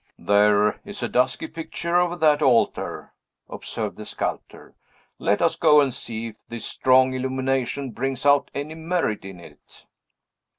"There 0.17 0.79
is 0.83 1.03
a 1.03 1.07
dusky 1.07 1.45
picture 1.45 1.97
over 1.97 2.15
that 2.15 2.41
altar," 2.41 3.13
observed 3.47 3.97
the 3.97 4.05
sculptor. 4.05 4.73
"Let 5.19 5.43
us 5.43 5.55
go 5.55 5.79
and 5.79 5.93
see 5.93 6.25
if 6.29 6.37
this 6.49 6.65
strong 6.65 7.13
illumination 7.13 7.91
brings 7.91 8.25
out 8.25 8.49
any 8.55 8.73
merit 8.73 9.23
in 9.25 9.39
it." 9.39 9.85